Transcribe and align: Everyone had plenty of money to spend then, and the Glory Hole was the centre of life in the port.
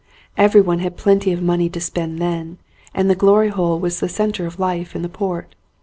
Everyone 0.35 0.79
had 0.79 0.97
plenty 0.97 1.31
of 1.31 1.43
money 1.43 1.69
to 1.69 1.79
spend 1.79 2.17
then, 2.17 2.57
and 2.91 3.07
the 3.07 3.13
Glory 3.13 3.49
Hole 3.49 3.77
was 3.79 3.99
the 3.99 4.09
centre 4.09 4.47
of 4.47 4.59
life 4.59 4.95
in 4.95 5.03
the 5.03 5.09
port. 5.09 5.53